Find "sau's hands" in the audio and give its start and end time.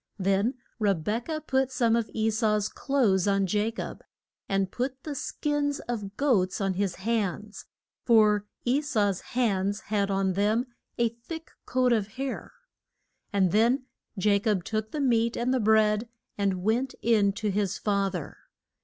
8.81-9.79